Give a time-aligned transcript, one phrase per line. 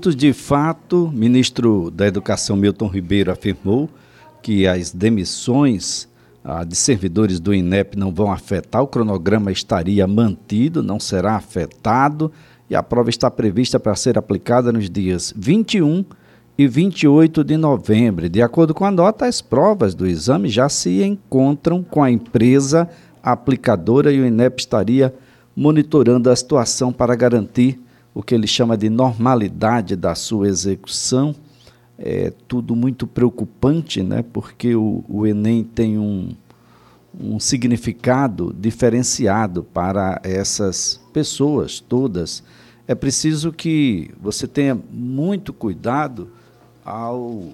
[0.00, 3.90] De fato, ministro da Educação Milton Ribeiro afirmou
[4.40, 6.08] que as demissões
[6.44, 12.30] ah, de servidores do INEP não vão afetar, o cronograma estaria mantido, não será afetado,
[12.70, 16.04] e a prova está prevista para ser aplicada nos dias 21
[16.56, 18.28] e 28 de novembro.
[18.28, 22.88] De acordo com a nota, as provas do exame já se encontram com a empresa
[23.20, 25.12] aplicadora e o INEP estaria
[25.56, 27.80] monitorando a situação para garantir
[28.18, 31.36] o que ele chama de normalidade da sua execução.
[31.96, 34.24] É tudo muito preocupante, né?
[34.32, 36.34] porque o, o Enem tem um,
[37.16, 42.42] um significado diferenciado para essas pessoas todas.
[42.88, 46.28] É preciso que você tenha muito cuidado
[46.84, 47.50] ao,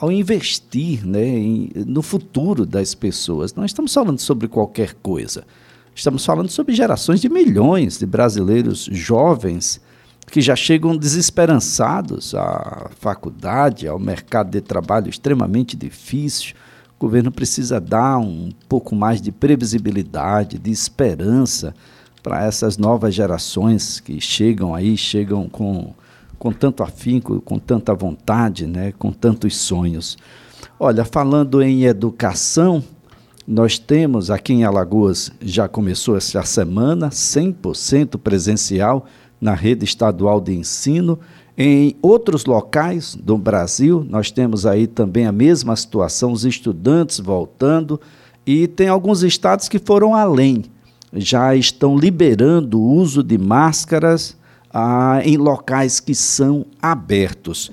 [0.00, 3.54] ao investir né, em, no futuro das pessoas.
[3.54, 5.44] Não estamos falando sobre qualquer coisa.
[5.94, 9.80] Estamos falando sobre gerações de milhões de brasileiros jovens
[10.26, 16.54] que já chegam desesperançados à faculdade, ao mercado de trabalho extremamente difícil.
[16.96, 21.74] O governo precisa dar um pouco mais de previsibilidade, de esperança
[22.22, 25.94] para essas novas gerações que chegam aí, chegam com,
[26.38, 30.16] com tanto afinco, com tanta vontade, né, com tantos sonhos.
[30.80, 32.82] Olha, falando em educação,
[33.46, 39.04] nós temos aqui em Alagoas, já começou essa semana, 100% presencial
[39.38, 41.18] na rede estadual de ensino.
[41.56, 48.00] Em outros locais do Brasil, nós temos aí também a mesma situação, os estudantes voltando,
[48.46, 50.64] e tem alguns estados que foram além,
[51.12, 54.36] já estão liberando o uso de máscaras
[54.72, 57.70] ah, em locais que são abertos.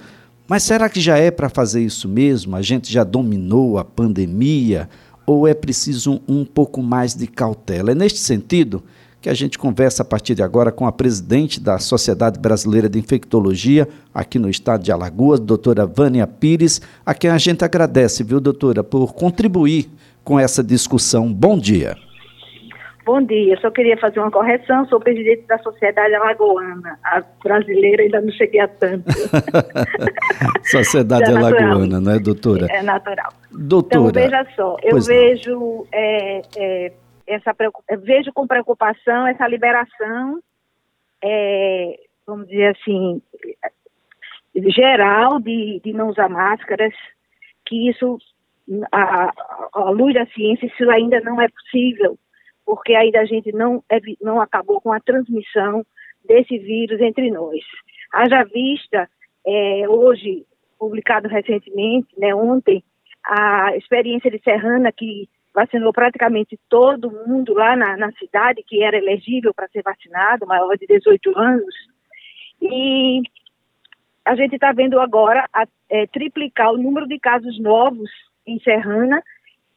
[0.47, 2.56] Mas será que já é para fazer isso mesmo?
[2.58, 4.89] A gente já dominou a pandemia?
[5.25, 7.91] Ou é preciso um, um pouco mais de cautela?
[7.91, 8.83] É neste sentido
[9.22, 12.97] que a gente conversa a partir de agora com a presidente da Sociedade Brasileira de
[12.97, 18.39] Infectologia, aqui no estado de Alagoas, doutora Vânia Pires, a quem a gente agradece, viu,
[18.39, 19.91] doutora, por contribuir
[20.23, 21.31] com essa discussão.
[21.31, 21.95] Bom dia.
[23.03, 28.22] Bom dia, só queria fazer uma correção, sou presidente da Sociedade Alagoana, a brasileira ainda
[28.22, 29.06] não cheguei a tanto.
[30.63, 32.67] Sociedade é Alagoana, não é, doutora?
[32.69, 33.34] É natural.
[33.51, 34.09] Doutora.
[34.09, 36.94] Então, veja só, eu vejo, é, é,
[37.25, 37.56] essa,
[38.01, 40.39] vejo com preocupação essa liberação,
[41.23, 43.19] é, vamos dizer assim,
[44.75, 46.94] geral de, de não usar máscaras,
[47.66, 48.19] que isso,
[48.91, 52.16] a luz da ciência, isso ainda não é possível
[52.66, 55.85] porque ainda a gente não, é, não acabou com a transmissão
[56.23, 57.61] desse vírus entre nós.
[58.13, 59.09] Haja vista,
[59.45, 60.45] é, hoje,
[60.77, 62.83] publicado recentemente, né, ontem,
[63.23, 68.97] a experiência de Serrana, que vacinou praticamente todo mundo lá na, na cidade, que era
[68.97, 71.75] elegível para ser vacinado, maior de 18 anos.
[72.61, 73.21] E
[74.23, 78.09] a gente está vendo agora a, é, triplicar o número de casos novos
[78.45, 79.21] em Serrana,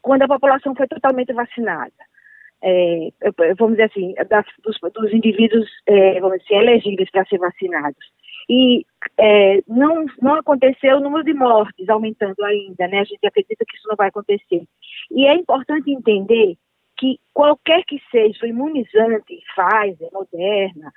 [0.00, 1.92] quando a população foi totalmente vacinada
[2.64, 3.10] é,
[3.58, 8.04] vamos dizer assim, das, dos, dos, indivíduos, é, vamos dizer, assim, elegíveis para ser vacinados.
[8.48, 8.86] E
[9.18, 13.00] é, não, não aconteceu o número de mortes aumentando ainda, né?
[13.00, 14.62] A gente acredita que isso não vai acontecer.
[15.10, 16.56] E é importante entender
[16.96, 20.92] que qualquer que seja o imunizante, Pfizer, Moderna,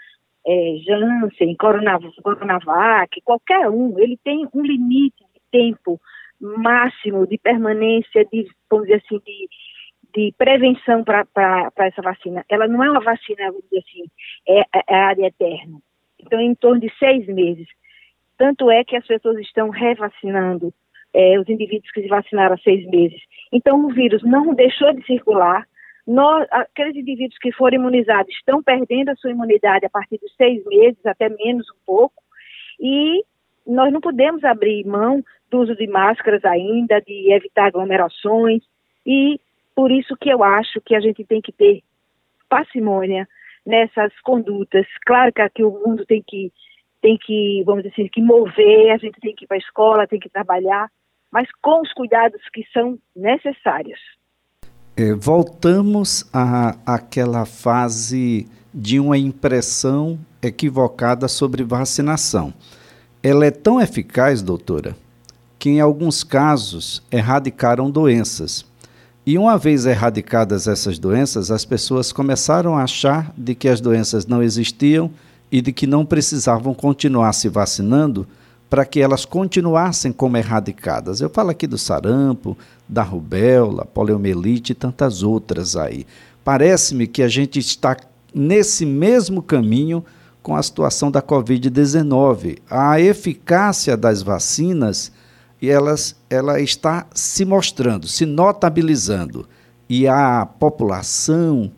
[0.45, 5.99] é, Janssen, Coronavac, qualquer um, ele tem um limite de tempo
[6.39, 9.47] máximo de permanência, de, vamos dizer assim, de
[10.15, 11.25] de prevenção para
[11.79, 12.45] essa vacina.
[12.49, 14.03] Ela não é uma vacina, vamos dizer assim,
[14.47, 15.79] é, é, é área eterna.
[16.19, 17.67] Então, em torno de seis meses.
[18.37, 20.73] Tanto é que as pessoas estão revacinando
[21.13, 23.19] é, os indivíduos que se vacinaram há seis meses.
[23.51, 25.67] Então, o vírus não deixou de circular.
[26.05, 30.63] Nós, aqueles indivíduos que foram imunizados estão perdendo a sua imunidade a partir dos seis
[30.65, 32.21] meses, até menos um pouco.
[32.79, 33.23] E
[33.65, 38.63] nós não podemos abrir mão do uso de máscaras ainda, de evitar aglomerações.
[39.05, 39.39] E
[39.77, 41.83] por isso que eu acho que a gente tem que ter
[42.49, 43.29] parcimônia
[43.63, 44.87] nessas condutas.
[45.05, 46.51] Claro que aqui o mundo tem que,
[46.99, 50.07] tem que, vamos dizer assim, que mover, a gente tem que ir para a escola,
[50.07, 50.89] tem que trabalhar,
[51.31, 53.99] mas com os cuidados que são necessários.
[54.97, 62.51] É, voltamos à aquela fase de uma impressão equivocada sobre vacinação.
[63.21, 64.95] Ela é tão eficaz, doutora,
[65.59, 68.65] que em alguns casos erradicaram doenças.
[69.27, 74.25] E uma vez erradicadas essas doenças, as pessoas começaram a achar de que as doenças
[74.25, 75.11] não existiam
[75.51, 78.25] e de que não precisavam continuar se vacinando
[78.69, 81.19] para que elas continuassem como erradicadas.
[81.19, 82.57] Eu falo aqui do sarampo,
[82.87, 86.07] da rubéola, poliomielite e tantas outras aí.
[86.41, 87.97] Parece-me que a gente está
[88.33, 90.05] nesse mesmo caminho
[90.41, 92.59] com a situação da Covid-19.
[92.69, 95.11] A eficácia das vacinas
[95.61, 99.47] elas, ela está se mostrando, se notabilizando.
[99.89, 101.71] E a população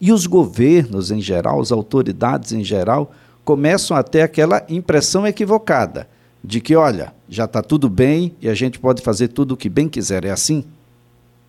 [0.00, 3.12] e os governos em geral, as autoridades em geral,
[3.44, 6.08] começam a ter aquela impressão equivocada
[6.42, 9.68] de que, olha, já está tudo bem e a gente pode fazer tudo o que
[9.68, 10.24] bem quiser.
[10.24, 10.64] É assim?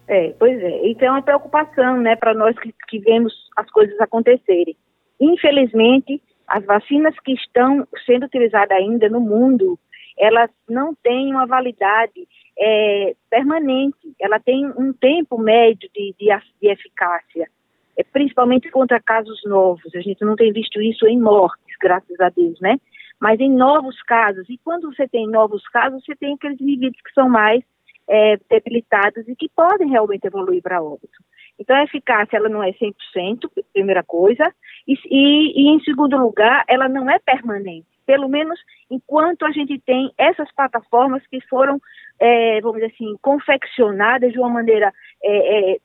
[0.07, 0.87] É, pois é.
[0.87, 4.75] Então é uma preocupação, né, para nós que, que vemos as coisas acontecerem.
[5.19, 9.77] Infelizmente, as vacinas que estão sendo utilizadas ainda no mundo,
[10.17, 12.27] elas não têm uma validade
[12.57, 14.13] é, permanente.
[14.19, 16.27] Ela tem um tempo médio de, de,
[16.61, 17.49] de eficácia,
[17.97, 19.93] é, principalmente contra casos novos.
[19.95, 22.77] A gente não tem visto isso em mortes, graças a Deus, né?
[23.19, 24.47] Mas em novos casos.
[24.49, 27.63] E quando você tem novos casos, você tem aqueles indivíduos que são mais
[28.07, 31.17] é, debilitados e que podem realmente evoluir para óbito.
[31.59, 32.93] Então, a eficácia ela não é 100%,
[33.73, 34.53] primeira coisa,
[34.87, 38.59] e, e, e, em segundo lugar, ela não é permanente, pelo menos
[38.89, 41.81] enquanto a gente tem essas plataformas que foram,
[42.19, 44.93] é, vamos dizer assim, confeccionadas de uma maneira,
[45.23, 45.77] é, é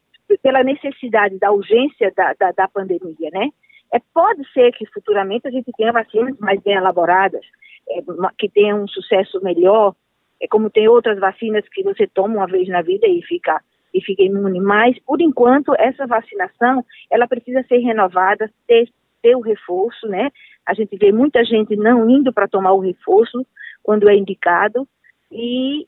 [0.43, 3.49] pela necessidade da urgência da, da, da pandemia, né?
[3.93, 7.45] É, pode ser que futuramente a gente tenha vacinas mais bem elaboradas,
[7.91, 8.01] é,
[8.39, 9.95] que tenham um sucesso melhor,
[10.41, 13.61] é como tem outras vacinas que você toma uma vez na vida e fica
[13.93, 18.89] e fica imune, mas por enquanto essa vacinação ela precisa ser renovada, ter,
[19.23, 20.31] ter o reforço, né?
[20.67, 23.45] A gente vê muita gente não indo para tomar o reforço
[23.83, 24.87] quando é indicado
[25.31, 25.87] e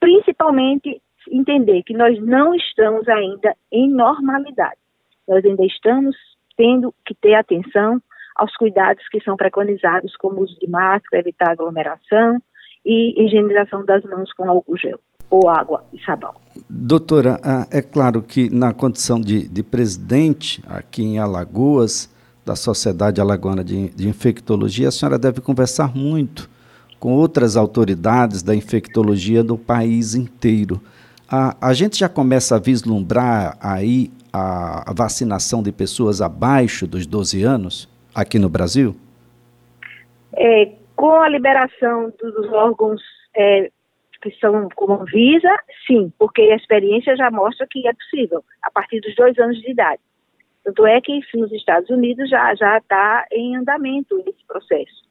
[0.00, 1.00] principalmente
[1.30, 4.78] entender que nós não estamos ainda em normalidade.
[5.26, 6.16] Nós ainda estamos
[6.56, 8.00] tendo que ter atenção
[8.36, 12.40] aos cuidados que são preconizados, como uso de máscara, evitar aglomeração,
[12.84, 15.00] e higienização das mãos com álcool gel
[15.30, 16.34] ou água e sabão.
[16.68, 22.10] Doutora, ah, é claro que na condição de, de presidente aqui em Alagoas,
[22.44, 26.50] da Sociedade Alagoana de, de Infectologia, a senhora deve conversar muito
[27.00, 30.80] com outras autoridades da infectologia do país inteiro.
[31.30, 37.42] A, a gente já começa a vislumbrar aí a, vacinação de pessoas abaixo dos 12
[37.42, 38.96] anos aqui no Brasil?
[40.36, 43.00] É, com a liberação dos órgãos
[43.36, 43.70] é,
[44.24, 45.54] que são como a Visa,
[45.86, 49.70] sim, porque a experiência já mostra que é possível, a partir dos dois anos de
[49.70, 50.00] idade.
[50.64, 55.04] Tanto é que nos Estados Unidos já está em andamento esse processo.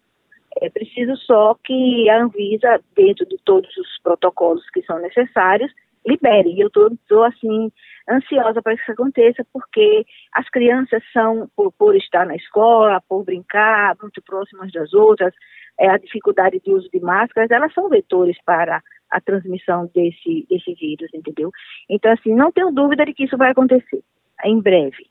[0.59, 5.71] É preciso só que a Anvisa, dentro de todos os protocolos que são necessários,
[6.05, 6.49] libere.
[6.49, 7.71] E eu estou, assim,
[8.09, 13.23] ansiosa para que isso aconteça, porque as crianças são, por, por estar na escola, por
[13.23, 15.33] brincar, muito próximas das outras,
[15.79, 20.73] é, a dificuldade de uso de máscaras, elas são vetores para a transmissão desse, desse
[20.73, 21.51] vírus, entendeu?
[21.89, 24.03] Então, assim, não tenho dúvida de que isso vai acontecer
[24.43, 25.07] em breve.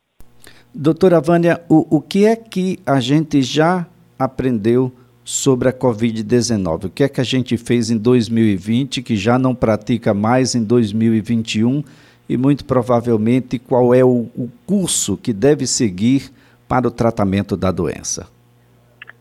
[0.74, 3.86] Doutora Vânia, o, o que é que a gente já
[4.18, 4.92] aprendeu
[5.24, 6.86] sobre a Covid-19?
[6.86, 10.64] O que é que a gente fez em 2020 que já não pratica mais em
[10.64, 11.84] 2021?
[12.32, 16.32] E muito provavelmente qual é o, o curso que deve seguir
[16.66, 18.26] para o tratamento da doença?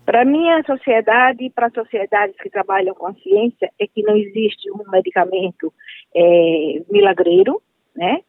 [0.05, 4.15] Para a minha sociedade e para sociedades que trabalham com a ciência, é que não
[4.15, 5.73] existe um medicamento
[6.15, 7.61] é, milagreiro,
[7.93, 8.21] né?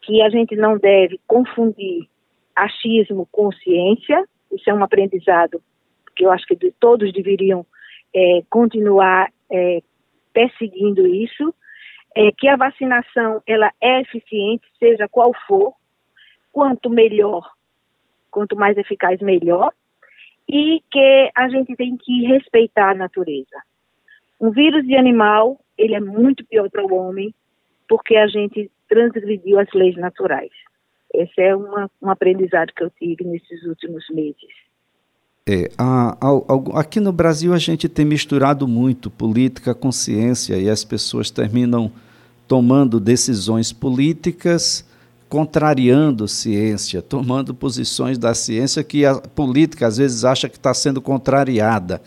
[0.00, 2.08] Que a gente não deve confundir
[2.56, 4.24] achismo com ciência.
[4.50, 5.60] Isso é um aprendizado
[6.16, 7.66] que eu acho que todos deveriam
[8.14, 9.82] é, continuar é,
[10.32, 11.54] perseguindo isso.
[12.14, 15.74] É, que a vacinação ela é eficiente, seja qual for,
[16.52, 17.50] quanto melhor,
[18.30, 19.72] quanto mais eficaz, melhor
[20.48, 23.62] e que a gente tem que respeitar a natureza.
[24.40, 27.34] Um vírus de animal, ele é muito pior para o homem,
[27.88, 30.50] porque a gente transgrediu as leis naturais.
[31.14, 34.50] Esse é uma, um aprendizado que eu tive nesses últimos meses.
[35.44, 40.70] É, a, a, aqui no Brasil a gente tem misturado muito política com ciência e
[40.70, 41.90] as pessoas terminam
[42.46, 44.84] tomando decisões políticas
[45.28, 51.00] contrariando ciência, tomando posições da ciência que a política às vezes acha que está sendo
[51.00, 52.00] contrariada.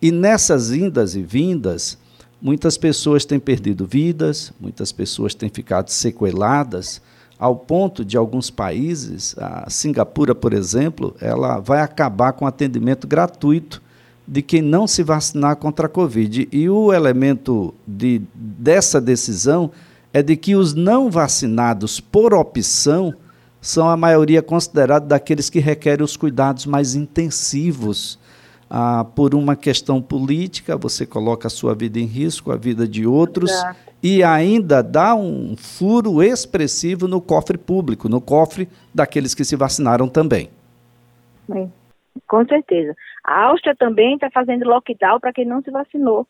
[0.00, 1.96] E nessas indas e vindas,
[2.40, 7.00] muitas pessoas têm perdido vidas, muitas pessoas têm ficado sequeladas,
[7.42, 13.82] ao ponto de alguns países, a Singapura, por exemplo, ela vai acabar com atendimento gratuito
[14.24, 16.48] de quem não se vacinar contra a Covid.
[16.52, 19.72] E o elemento de, dessa decisão
[20.12, 23.12] é de que os não vacinados, por opção,
[23.60, 28.20] são a maioria considerada daqueles que requerem os cuidados mais intensivos.
[28.74, 33.06] Ah, por uma questão política, você coloca a sua vida em risco, a vida de
[33.06, 33.78] outros, Exato.
[34.02, 40.08] e ainda dá um furo expressivo no cofre público, no cofre daqueles que se vacinaram
[40.08, 40.48] também.
[42.26, 42.96] Com certeza.
[43.22, 46.26] A Áustria também está fazendo lockdown para quem não se vacinou.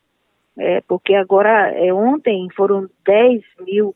[0.59, 3.95] É, porque agora, é, ontem, foram 10 mil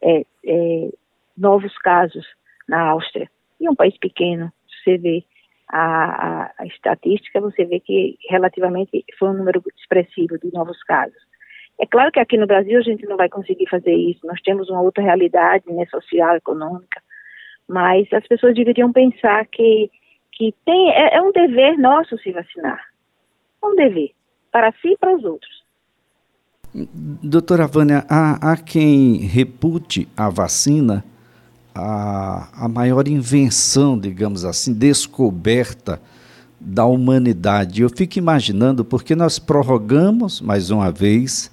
[0.00, 0.88] é, é,
[1.36, 2.24] novos casos
[2.68, 3.28] na Áustria.
[3.60, 4.52] E é um país pequeno,
[4.84, 5.24] você vê
[5.72, 11.16] a, a, a, estatística, você vê que relativamente foi um número expressivo de novos casos.
[11.80, 14.68] É claro que aqui no Brasil a gente não vai conseguir fazer isso, nós temos
[14.68, 17.00] uma outra realidade né, social, econômica,
[17.66, 19.90] mas as pessoas deveriam pensar que,
[20.32, 22.80] que tem, é, é um dever nosso se vacinar.
[23.62, 24.10] É um dever,
[24.52, 25.62] para si e para os outros.
[26.74, 31.04] Doutora Vânia, há, há quem repute a vacina
[31.74, 36.00] a, a maior invenção, digamos assim, descoberta
[36.60, 37.82] da humanidade.
[37.82, 41.50] Eu fico imaginando, porque nós prorrogamos, mais uma vez,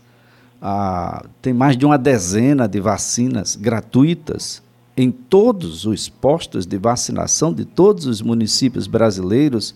[0.61, 4.61] a, tem mais de uma dezena de vacinas gratuitas
[4.95, 9.73] em todos os postos de vacinação de todos os municípios brasileiros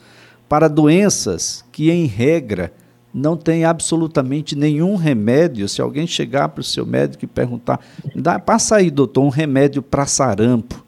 [0.49, 2.73] para doenças que, em regra,
[3.13, 5.69] não tem absolutamente nenhum remédio.
[5.69, 7.79] Se alguém chegar para o seu médico e perguntar,
[8.15, 10.83] Dá, passa aí, doutor, um remédio para sarampo.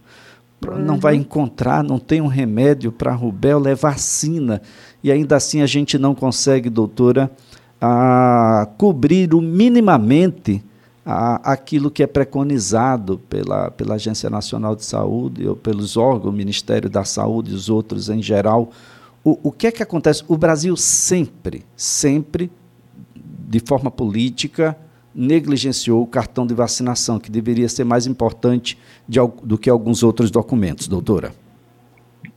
[0.66, 0.80] Uhum.
[0.80, 4.62] Não vai encontrar, não tem um remédio para rubéola, é vacina.
[5.04, 7.30] E ainda assim a gente não consegue, doutora,
[7.80, 10.64] a cobrir o minimamente
[11.06, 16.36] a, aquilo que é preconizado pela, pela Agência Nacional de Saúde ou pelos órgãos, o
[16.36, 18.72] Ministério da Saúde e os outros em geral,
[19.26, 20.24] o, o que é que acontece?
[20.28, 22.52] O Brasil sempre, sempre,
[23.16, 24.78] de forma política,
[25.16, 28.78] negligenciou o cartão de vacinação, que deveria ser mais importante
[29.10, 31.32] de, do que alguns outros documentos, doutora.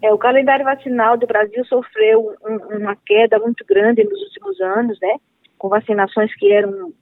[0.00, 4.98] É, o calendário vacinal do Brasil sofreu um, uma queda muito grande nos últimos anos,
[5.02, 5.16] né?
[5.58, 6.92] Com vacinações que eram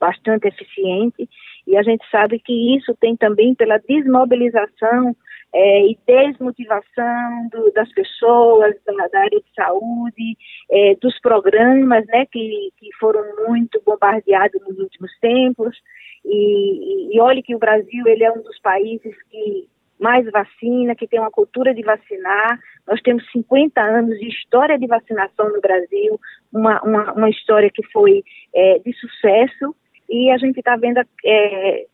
[0.00, 1.28] bastante eficientes,
[1.68, 5.14] e a gente sabe que isso tem também pela desmobilização
[5.52, 10.36] é, e desmotivação do, das pessoas da, da, área de saúde,
[10.70, 15.76] é, dos programas né, que, que foram muito bombardeados nos últimos tempos.
[16.24, 19.68] E, e, e olhe que o Brasil ele é um dos países que
[20.00, 22.58] mais vacina, que tem uma cultura de vacinar.
[22.88, 26.18] Nós temos 50 anos de história de vacinação no Brasil,
[26.52, 29.76] uma, uma, uma história que foi é, de sucesso,
[30.08, 31.86] e a gente está vendo é,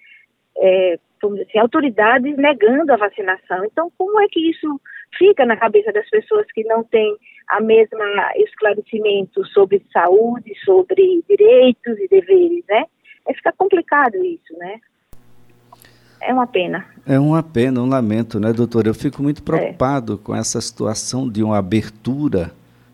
[0.58, 3.64] é, vamos dizer assim, autoridades negando a vacinação.
[3.64, 4.80] Então, como é que isso
[5.18, 7.16] fica na cabeça das pessoas que não têm
[7.48, 8.04] a mesma
[8.36, 12.84] esclarecimento sobre saúde, sobre direitos e deveres, né?
[13.28, 14.80] É ficar complicado isso, né?
[16.20, 16.86] É uma pena.
[17.06, 18.86] É uma pena, um lamento, né, doutor?
[18.86, 20.24] Eu fico muito preocupado é.
[20.24, 22.52] com essa situação de uma abertura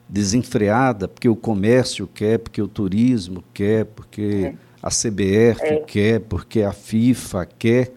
[0.09, 4.55] desenfreada, porque o comércio quer, porque o turismo quer, porque é.
[4.83, 5.81] a CBF é.
[5.81, 7.93] quer, porque a FIFA quer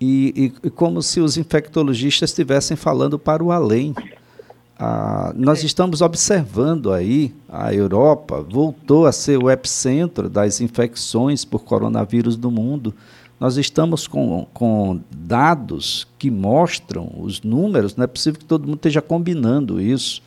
[0.00, 3.94] e, e, e como se os infectologistas estivessem falando para o além.
[4.78, 11.64] Ah, nós estamos observando aí a Europa voltou a ser o epicentro das infecções por
[11.64, 12.94] coronavírus do mundo.
[13.38, 18.76] Nós estamos com, com dados que mostram os números, não é possível que todo mundo
[18.76, 20.22] esteja combinando isso.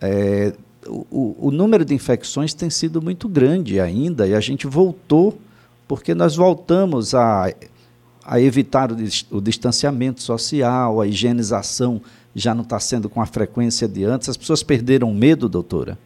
[0.00, 0.54] É,
[0.86, 5.38] o, o número de infecções tem sido muito grande ainda e a gente voltou,
[5.86, 7.52] porque nós voltamos a
[8.24, 8.96] a evitar o,
[9.36, 12.00] o distanciamento social, a higienização
[12.34, 14.28] já não está sendo com a frequência de antes.
[14.28, 15.98] As pessoas perderam medo, doutora?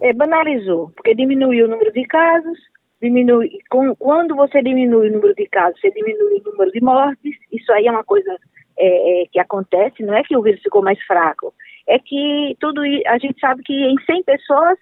[0.00, 2.58] É, banalizou, porque diminuiu o número de casos,
[3.00, 7.36] diminui, com, quando você diminui o número de casos, você diminui o número de mortes,
[7.52, 8.36] isso aí é uma coisa
[8.76, 11.54] é, é, que acontece, não é que o vírus ficou mais fraco,
[11.86, 14.78] é que tudo a gente sabe que em 100 pessoas,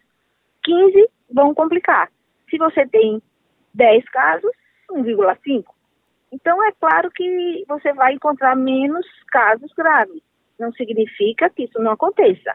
[0.65, 2.11] 15 vão complicar.
[2.49, 3.21] Se você tem
[3.75, 4.51] 10 casos,
[4.91, 5.65] 1,5.
[6.33, 10.23] Então, é claro que você vai encontrar menos casos graves.
[10.59, 12.55] Não significa que isso não aconteça.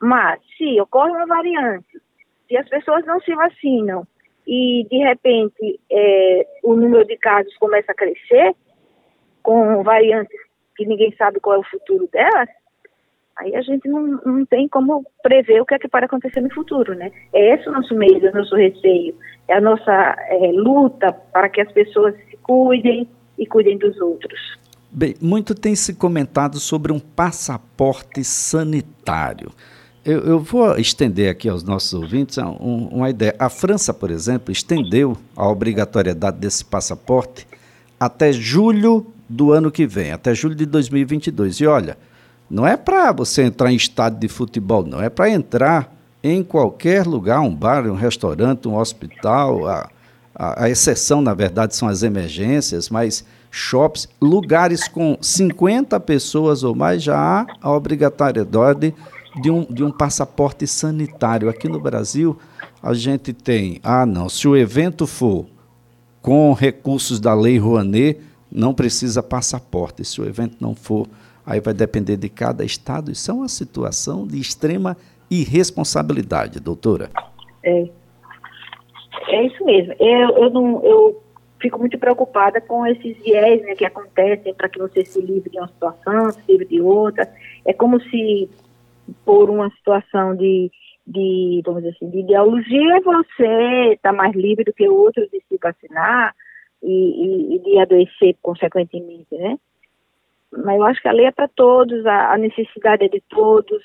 [0.00, 2.00] Mas, se ocorre uma variante,
[2.48, 4.06] se as pessoas não se vacinam
[4.46, 8.54] e, de repente, é, o número de casos começa a crescer,
[9.42, 10.38] com variantes
[10.76, 12.48] que ninguém sabe qual é o futuro delas,
[13.38, 16.52] aí a gente não, não tem como prever o que é que pode acontecer no
[16.52, 17.10] futuro, né?
[17.32, 19.14] É esse o nosso medo, é o nosso receio,
[19.48, 23.08] é a nossa é, luta para que as pessoas cuidem
[23.38, 24.58] e cuidem dos outros.
[24.90, 29.50] Bem, muito tem se comentado sobre um passaporte sanitário.
[30.04, 33.34] Eu, eu vou estender aqui aos nossos ouvintes um, uma ideia.
[33.38, 37.46] A França, por exemplo, estendeu a obrigatoriedade desse passaporte
[37.98, 41.60] até julho do ano que vem, até julho de 2022.
[41.60, 41.96] E olha,
[42.52, 45.90] não é para você entrar em estádio de futebol, não, é para entrar
[46.22, 49.88] em qualquer lugar, um bar, um restaurante, um hospital, a,
[50.34, 56.74] a, a exceção, na verdade, são as emergências, mas shops, lugares com 50 pessoas ou
[56.74, 58.94] mais, já há a obrigatoriedade
[59.40, 61.48] de um, de um passaporte sanitário.
[61.48, 62.38] Aqui no Brasil,
[62.82, 65.46] a gente tem, ah, não, se o evento for
[66.20, 70.04] com recursos da Lei Rouanet, não precisa passaporte.
[70.04, 71.08] Se o evento não for,
[71.44, 73.10] aí vai depender de cada estado.
[73.10, 74.96] Isso é uma situação de extrema
[75.30, 77.10] irresponsabilidade, doutora.
[77.64, 77.88] É,
[79.28, 79.94] é isso mesmo.
[79.98, 81.22] Eu, eu, não, eu
[81.60, 85.58] fico muito preocupada com esses viés né, que acontecem para que você se livre de
[85.58, 87.32] uma situação, se livre de outra.
[87.64, 88.50] É como se,
[89.24, 90.70] por uma situação de,
[91.06, 95.40] de vamos dizer assim, de ideologia, você está mais livre do que o outro de
[95.48, 96.34] se vacinar
[96.82, 99.56] e, e, e de adoecer consequentemente, né?
[100.52, 103.82] Mas eu acho que a lei é para todos, a, a necessidade é de todos,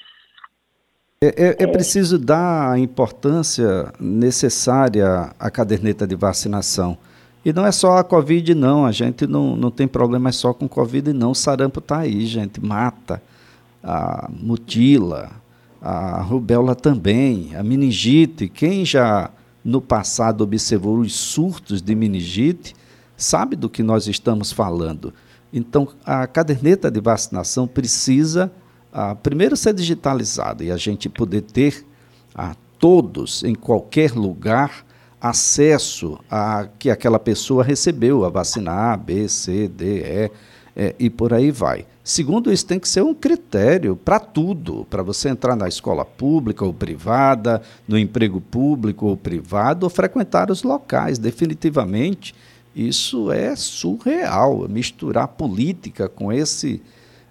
[1.20, 6.96] é, é, é, preciso dar a importância necessária à caderneta de vacinação.
[7.44, 8.86] E não é só a Covid, não.
[8.86, 11.32] A gente não, não tem problema só com Covid, não.
[11.32, 12.64] O sarampo está aí, gente.
[12.64, 13.20] Mata,
[13.84, 15.32] a mutila,
[15.82, 18.48] a rubéola também, a meningite.
[18.48, 19.32] Quem já
[19.66, 22.76] no passado observou os surtos de meningite
[23.16, 25.12] sabe do que nós estamos falando.
[25.52, 28.52] Então, a caderneta de vacinação precisa
[28.92, 31.86] a, primeiro ser digitalizada e a gente poder ter
[32.36, 34.86] a todos, em qualquer lugar,
[35.20, 40.32] acesso a que aquela pessoa recebeu a vacina A, B, C, D, E,
[40.76, 41.88] é, e por aí vai.
[42.04, 46.64] Segundo, isso tem que ser um critério para tudo, para você entrar na escola pública
[46.64, 51.18] ou privada, no emprego público ou privado, ou frequentar os locais.
[51.18, 52.36] Definitivamente,
[52.78, 56.82] isso é surreal, misturar política com esse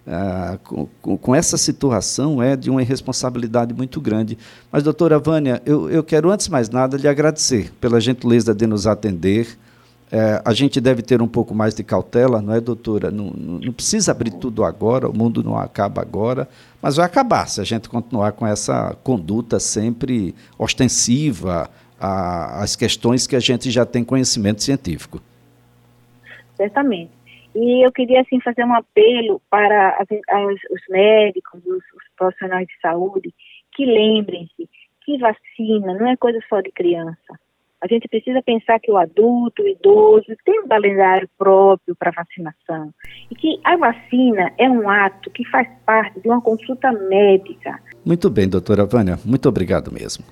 [0.09, 0.87] ah, com,
[1.17, 4.39] com, essa situação é de uma irresponsabilidade muito grande.
[4.71, 8.67] Mas, doutora Vânia, eu, eu quero, antes de mais nada, lhe agradecer pela gentileza de
[8.69, 9.59] nos atender.
[10.11, 13.11] É, a gente deve ter um pouco mais de cautela, não é, doutora?
[13.11, 16.49] Não, não, não, precisa abrir tudo agora, o mundo não acaba agora,
[16.81, 23.35] mas vai acabar se a gente continuar com essa conduta sempre ostensiva às questões que
[23.35, 25.21] a gente já tem conhecimento científico.
[26.57, 27.13] Certamente.
[27.55, 32.67] E eu queria, assim, fazer um apelo para as, as, os médicos, os, os profissionais
[32.67, 33.33] de saúde,
[33.75, 34.69] que lembrem-se
[35.05, 37.39] que vacina não é coisa só de criança.
[37.81, 42.91] A gente precisa pensar que o adulto, o idoso, tem um calendário próprio para vacinação.
[43.31, 47.79] E que a vacina é um ato que faz parte de uma consulta médica.
[48.05, 49.19] Muito bem, doutora Vânia.
[49.25, 50.25] Muito obrigado mesmo.